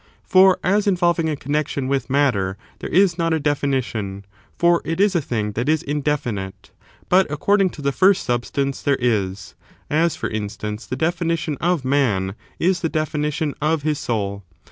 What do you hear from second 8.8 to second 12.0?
there is; ias, for instance, the definition of